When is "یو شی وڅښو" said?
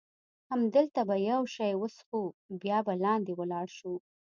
1.31-2.21